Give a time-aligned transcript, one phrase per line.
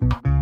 [0.00, 0.37] Hello,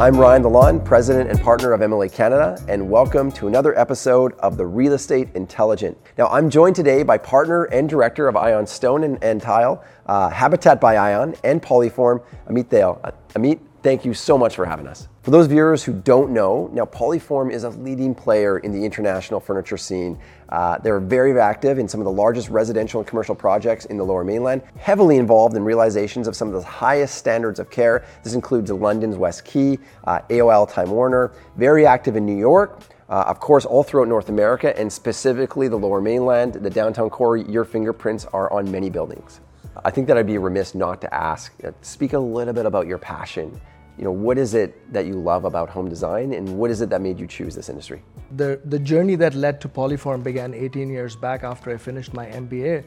[0.00, 4.56] I'm Ryan Lalonde, President and Partner of MLA Canada, and welcome to another episode of
[4.56, 5.94] the Real Estate Intelligent.
[6.16, 10.30] Now, I'm joined today by Partner and Director of Aeon Stone and, and Tile, uh,
[10.30, 12.98] Habitat by Aeon, and Poliform, Amit Thale.
[13.04, 15.09] Uh, Amit, thank you so much for having us.
[15.22, 19.38] For those viewers who don't know, now Poliform is a leading player in the international
[19.38, 20.18] furniture scene.
[20.48, 24.02] Uh, they're very active in some of the largest residential and commercial projects in the
[24.02, 28.02] Lower Mainland, heavily involved in realizations of some of the highest standards of care.
[28.24, 32.80] This includes London's West Quay, uh, AOL Time Warner, very active in New York.
[33.10, 37.36] Uh, of course, all throughout North America and specifically the Lower Mainland, the downtown core,
[37.36, 39.40] your fingerprints are on many buildings.
[39.84, 42.86] I think that I'd be remiss not to ask, uh, speak a little bit about
[42.86, 43.60] your passion
[43.98, 46.90] you know, what is it that you love about home design and what is it
[46.90, 48.02] that made you choose this industry?
[48.36, 52.26] The, the journey that led to Poliform began 18 years back after I finished my
[52.26, 52.84] MBA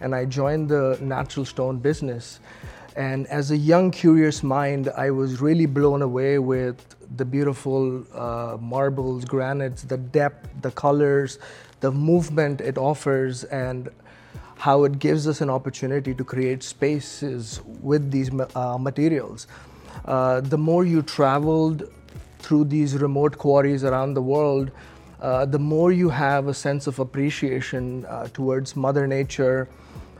[0.00, 2.40] and I joined the natural stone business.
[2.96, 8.56] And as a young, curious mind, I was really blown away with the beautiful uh,
[8.58, 11.38] marbles, granites, the depth, the colors,
[11.80, 13.90] the movement it offers, and
[14.56, 19.46] how it gives us an opportunity to create spaces with these uh, materials.
[20.04, 21.90] Uh, the more you traveled
[22.38, 24.70] through these remote quarries around the world,
[25.20, 29.68] uh, the more you have a sense of appreciation uh, towards Mother Nature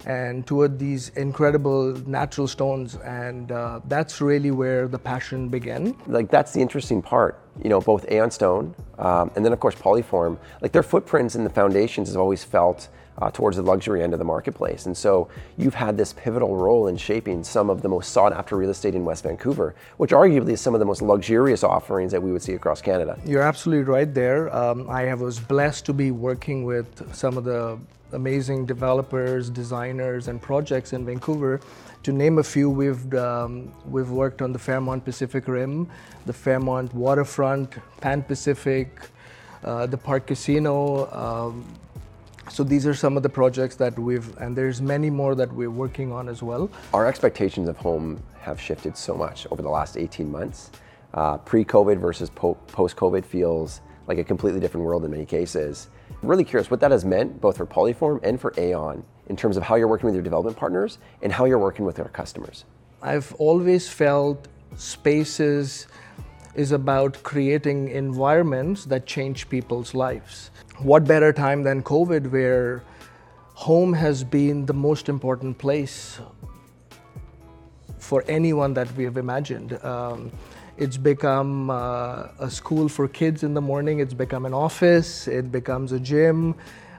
[0.07, 2.97] and toward these incredible natural stones.
[2.97, 5.97] And uh, that's really where the passion began.
[6.07, 7.39] Like, that's the interesting part.
[7.63, 11.45] You know, both Aeon Stone um, and then, of course, Poliform, like their footprints in
[11.45, 12.89] the foundations has always felt
[13.19, 14.87] uh, towards the luxury end of the marketplace.
[14.87, 18.57] And so you've had this pivotal role in shaping some of the most sought after
[18.57, 22.23] real estate in West Vancouver, which arguably is some of the most luxurious offerings that
[22.23, 23.19] we would see across Canada.
[23.25, 24.55] You're absolutely right there.
[24.55, 27.79] Um, I was blessed to be working with some of the
[28.13, 31.61] amazing developers, designers, and projects in Vancouver.
[32.05, 35.89] To name a few, we've um, we've worked on the Fairmont Pacific Rim,
[36.25, 39.01] the Fairmont Waterfront, Pan Pacific,
[39.65, 41.65] uh, the Parq Casino, um,
[42.49, 45.71] so these are some of the projects that we've, and there's many more that we're
[45.71, 46.71] working on as well.
[46.95, 50.71] Our expectations of home have shifted so much over the last 18 months.
[51.15, 55.89] Uh, Pre-COVID versus po- post-COVID feels like a completely different world in many cases.
[56.23, 59.57] I'm really curious what that has meant both for Poliform and for Aeon in terms
[59.57, 62.65] of how you're working with your development partners and how you're working with our customers.
[63.03, 65.89] I've always felt spaces
[66.57, 72.83] is about creating environments that change people's lives what better time than COVID, where
[73.55, 76.21] home has been the most important place
[77.99, 79.83] for anyone that we have imagined.
[79.85, 80.31] Um,
[80.77, 85.51] it's become uh, a school for kids in the morning, it's become an office, it
[85.51, 86.55] becomes a gym.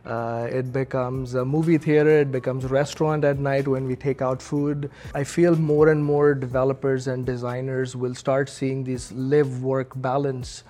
[0.08, 4.22] Uh, it becomes a movie theater, it becomes a restaurant at night when we take
[4.22, 4.90] out food.
[5.14, 10.64] I feel more and more developers and designers will start seeing this live work balance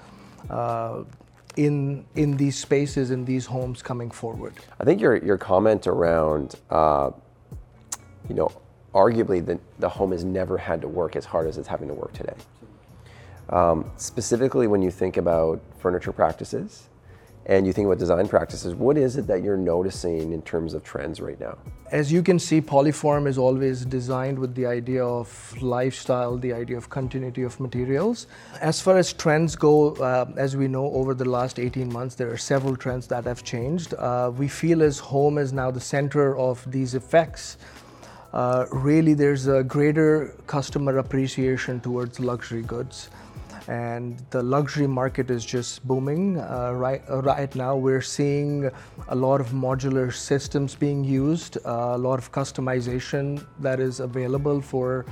[0.49, 1.03] uh,
[1.55, 4.55] in in these spaces in these homes coming forward.
[4.79, 7.11] I think your your comment around uh,
[8.27, 8.51] you know
[8.95, 11.93] arguably the, the home has never had to work as hard as it's having to
[11.93, 12.33] work today.
[13.49, 16.89] Um, specifically when you think about furniture practices
[17.47, 20.83] and you think about design practices, what is it that you're noticing in terms of
[20.83, 21.57] trends right now?
[21.91, 25.29] As you can see, Poliform is always designed with the idea of
[25.61, 28.27] lifestyle, the idea of continuity of materials.
[28.59, 32.29] As far as trends go, uh, as we know, over the last 18 months, there
[32.29, 33.93] are several trends that have changed.
[33.93, 37.57] Uh, we feel as home is now the center of these effects.
[38.33, 43.09] Uh, really, there's a greater customer appreciation towards luxury goods
[43.67, 46.39] and the luxury market is just booming.
[46.39, 48.71] Uh, right, uh, right now, we're seeing
[49.09, 54.61] a lot of modular systems being used, uh, a lot of customization that is available
[54.61, 55.05] for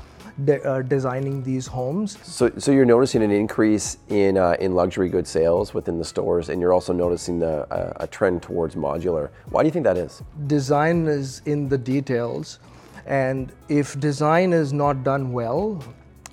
[0.45, 2.17] de- uh, designing these homes.
[2.23, 6.49] So, so you're noticing an increase in uh, in luxury good sales within the stores,
[6.49, 9.29] and you're also noticing the, uh, a trend towards modular.
[9.49, 10.21] Why do you think that is?
[10.47, 12.59] Design is in the details,
[13.05, 15.83] and if design is not done well,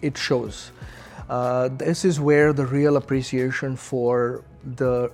[0.03, 0.71] it shows.
[1.33, 4.45] Uh, this is where the real appreciation for
[4.77, 5.11] the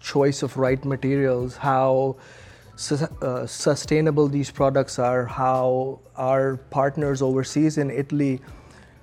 [0.00, 2.16] choice of right materials, how
[2.74, 8.40] su- uh, sustainable these products are, how our partners overseas in Italy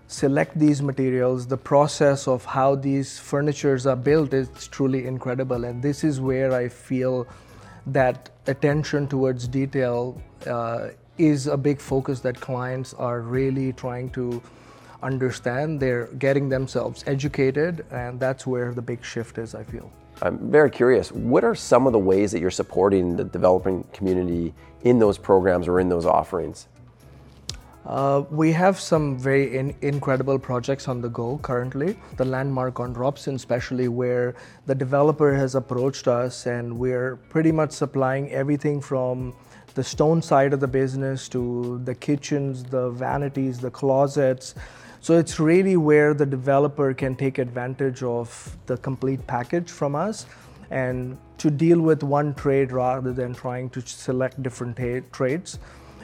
[0.08, 5.66] select these materials, the process of how these furnitures are built is truly incredible.
[5.66, 7.28] And this is where I feel
[7.86, 10.88] that attention towards detail uh,
[11.20, 14.42] is a big focus that clients are really trying to
[15.04, 15.80] understand.
[15.80, 19.92] They're getting themselves educated, and that's where the big shift is, I feel.
[20.22, 21.12] I'm very curious.
[21.12, 24.54] What are some of the ways that you're supporting the developing community
[24.84, 26.68] in those programs or in those offerings?
[27.86, 32.00] Uh, we have some very in- incredible projects on the go currently.
[32.18, 34.34] The landmark on Robson, especially where
[34.66, 39.36] the developer has approached us, and we're pretty much supplying everything from
[39.76, 44.56] the stone side of the business to the kitchens, the vanities, the closets.
[45.06, 50.26] So it's really where the developer can take advantage of the complete package from us
[50.72, 55.60] and to deal with one trade rather than trying to select different ta- trades.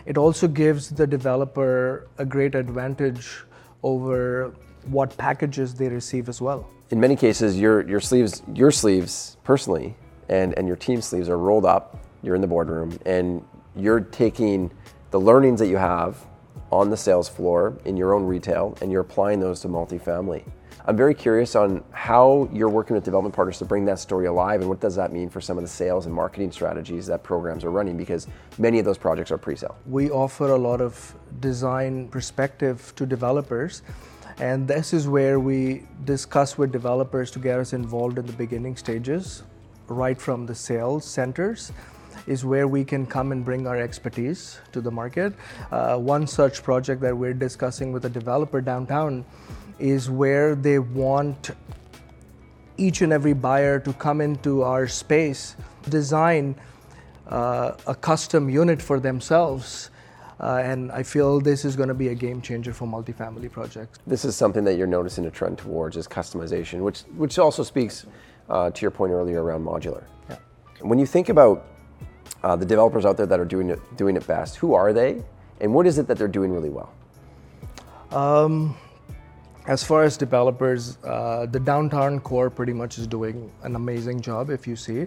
[0.06, 3.44] It also gives the developer a great advantage
[3.81, 4.53] over
[4.86, 6.69] what packages they receive as well.
[6.92, 9.95] In many cases, your, your sleeves, your sleeves personally,
[10.30, 11.97] and, and your team sleeves are rolled up.
[12.21, 13.44] You're in the boardroom, and
[13.75, 14.69] you're taking
[15.09, 16.24] the learnings that you have
[16.71, 20.44] on the sales floor in your own retail, and you're applying those to multifamily.
[20.85, 24.62] I'm very curious on how you're working with development partners to bring that story alive
[24.62, 27.63] and what does that mean for some of the sales and marketing strategies that programs
[27.63, 28.27] are running because
[28.57, 29.75] many of those projects are pre-sale.
[29.85, 33.83] We offer a lot of design perspective to developers
[34.39, 38.75] and this is where we discuss with developers to get us involved in the beginning
[38.75, 39.44] stages
[39.88, 41.71] right from the sales centers
[42.27, 45.33] is where we can come and bring our expertise to the market.
[45.71, 49.25] Uh, one such project that we're discussing with a developer downtown
[49.79, 51.51] is where they want
[52.77, 55.56] each and every buyer to come into our space,
[55.89, 56.56] design
[57.27, 59.89] uh, a custom unit for themselves.
[60.39, 64.00] Uh, and I feel this is going to be a game changer for multifamily projects.
[64.07, 68.07] This is something that you're noticing a trend towards is customization, which which also speaks
[68.50, 70.03] uh, to your point earlier around modular.
[70.29, 70.38] Yeah.
[70.81, 71.68] When you think about
[72.44, 75.24] uh, the developers out there that are doing it doing it best, who are they,
[75.60, 76.92] and what is it that they're doing really well?
[78.12, 78.75] Um,
[79.68, 84.50] as far as developers, uh, the downtown core pretty much is doing an amazing job.
[84.50, 85.06] If you see,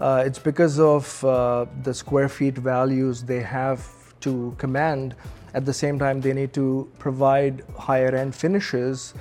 [0.00, 3.84] uh, it's because of uh, the square feet values they have
[4.20, 5.16] to command.
[5.54, 9.14] At the same time, they need to provide higher end finishes,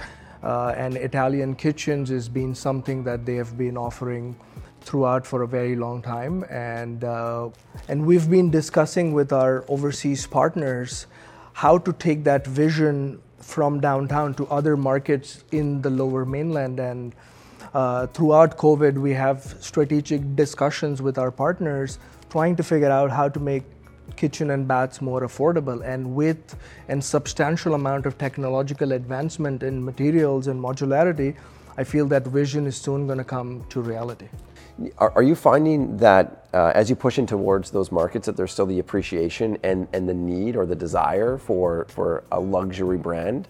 [0.43, 4.35] uh, and Italian kitchens has been something that they have been offering
[4.85, 7.49] throughout for a very long time, and uh,
[7.89, 11.07] and we've been discussing with our overseas partners
[11.53, 16.79] how to take that vision from downtown to other markets in the lower mainland.
[16.79, 17.15] And
[17.73, 21.99] uh, throughout COVID, we have strategic discussions with our partners
[22.29, 23.63] trying to figure out how to make
[24.15, 25.83] kitchen and baths more affordable.
[25.83, 26.55] And with
[26.89, 31.35] a substantial amount of technological advancement in materials and modularity
[31.77, 34.27] i feel that vision is soon going to come to reality
[34.97, 38.51] are, are you finding that uh, as you push in towards those markets, that there's
[38.51, 43.47] still the appreciation and, and the need or the desire for, for a luxury brand?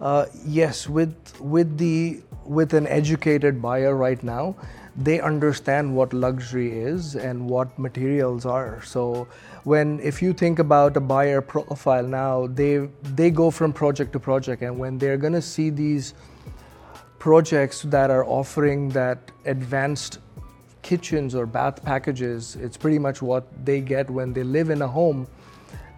[0.00, 4.56] Uh, yes, with with the with an educated buyer right now,
[4.96, 8.82] they understand what luxury is and what materials are.
[8.82, 9.28] So
[9.64, 14.18] when if you think about a buyer profile now, they they go from project to
[14.18, 16.14] project, and when they're gonna see these
[17.20, 20.18] projects that are offering that advanced
[20.82, 24.88] kitchens or bath packages, it's pretty much what they get when they live in a
[24.88, 25.28] home,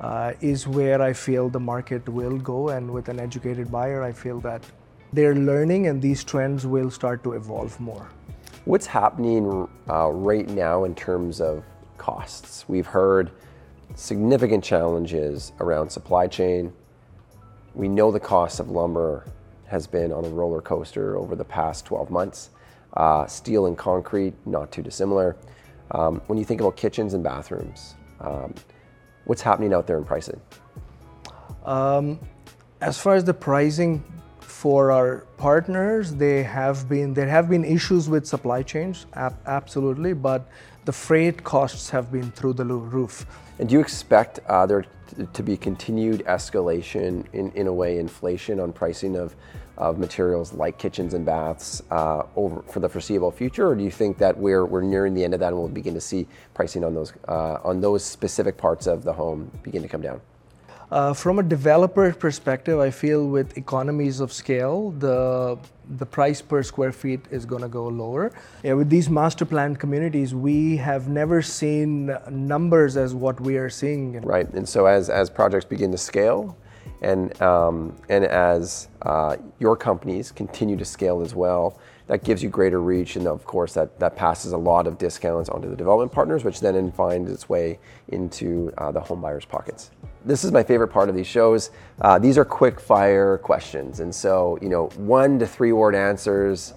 [0.00, 2.70] uh, is where I feel the market will go.
[2.70, 4.64] And with an educated buyer, I feel that
[5.12, 8.08] they're learning and these trends will start to evolve more.
[8.64, 11.62] What's happening uh, right now in terms of
[11.98, 12.64] costs?
[12.66, 13.30] We've heard
[13.94, 16.72] significant challenges around supply chain.
[17.74, 19.24] We know the cost of lumber
[19.72, 22.50] has been on a roller coaster over the past 12 months.
[22.94, 25.34] Uh, steel and concrete, not too dissimilar.
[25.92, 28.54] Um, when you think about kitchens and bathrooms, um,
[29.24, 30.40] what's happening out there in pricing?
[31.64, 32.20] Um,
[32.82, 34.04] as far as the pricing
[34.40, 40.12] for our partners, they have been there have been issues with supply chains, ab- absolutely,
[40.12, 40.48] but
[40.84, 43.26] the freight costs have been through the roof.
[43.58, 44.84] And do you expect uh, there
[45.32, 49.36] to be continued escalation in, in a way, inflation on pricing of
[49.78, 53.90] of materials like kitchens and baths uh, over for the foreseeable future, or do you
[53.90, 56.84] think that we're we're nearing the end of that and we'll begin to see pricing
[56.84, 60.20] on those uh, on those specific parts of the home begin to come down?
[60.92, 65.58] Uh, from a developer perspective, I feel with economies of scale, the
[65.98, 68.30] the price per square feet is going to go lower.
[68.62, 73.70] Yeah, with these master planned communities, we have never seen numbers as what we are
[73.70, 74.20] seeing.
[74.20, 76.58] Right, and so as as projects begin to scale,
[77.02, 82.48] and, um, and as uh, your companies continue to scale as well, that gives you
[82.48, 86.12] greater reach, and of course, that, that passes a lot of discounts onto the development
[86.12, 87.78] partners, which then finds its way
[88.08, 89.90] into uh, the home buyers' pockets.
[90.24, 91.70] This is my favorite part of these shows.
[92.00, 96.74] Uh, these are quick fire questions, and so you know, one to three word answers,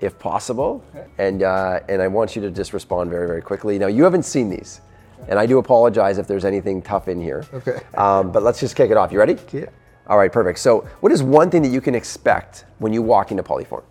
[0.00, 1.06] if possible, okay.
[1.18, 3.78] and uh, and I want you to just respond very very quickly.
[3.78, 4.80] Now, you haven't seen these.
[5.28, 7.44] And I do apologize if there's anything tough in here.
[7.52, 7.80] Okay.
[7.96, 9.12] Um, but let's just kick it off.
[9.12, 9.36] You ready?
[9.52, 9.66] Yeah.
[10.06, 10.58] All right, perfect.
[10.58, 13.82] So, what is one thing that you can expect when you walk into Poliform?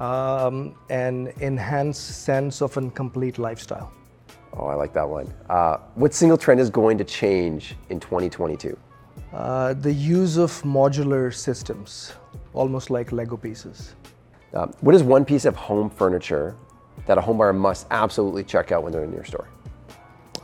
[0.00, 3.92] Um, an enhanced sense of a complete lifestyle.
[4.52, 5.32] Oh, I like that one.
[5.48, 8.76] Uh, what single trend is going to change in 2022?
[9.32, 12.12] Uh, the use of modular systems,
[12.52, 13.94] almost like Lego pieces.
[14.52, 16.54] Uh, what is one piece of home furniture
[17.06, 19.48] that a homebuyer must absolutely check out when they're in your store?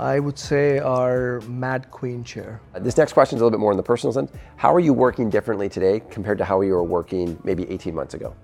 [0.00, 2.62] I would say our Mad Queen chair.
[2.75, 4.33] This next question is a little bit more in the personal sense.
[4.57, 8.14] How are you working differently today compared to how you were working maybe 18 months
[8.14, 8.35] ago?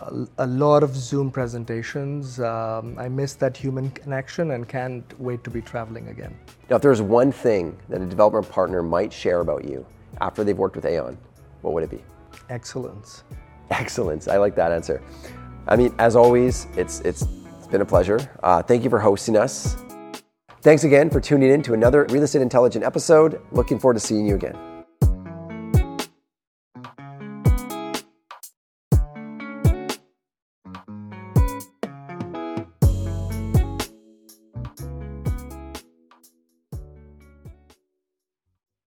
[0.00, 2.40] A, a lot of Zoom presentations.
[2.40, 6.34] Um, I miss that human connection and can't wait to be traveling again.
[6.70, 9.84] Now, if there's one thing that a development partner might share about you
[10.22, 11.18] after they've worked with Aeon,
[11.60, 12.02] what would it be?
[12.48, 13.24] Excellence.
[13.68, 14.26] Excellence.
[14.26, 15.02] I like that answer.
[15.68, 17.26] I mean, as always, it's it's,
[17.58, 18.18] it's been a pleasure.
[18.42, 19.76] Uh, thank you for hosting us.
[20.62, 23.40] Thanks again for tuning in to another Real Estate Intelligent episode.
[23.50, 24.71] Looking forward to seeing you again.